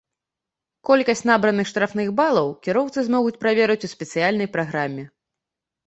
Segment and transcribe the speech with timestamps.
[0.89, 5.03] Колькасць набраных штрафных балаў кіроўцы змогуць праверыць у спецыяльнай праграме.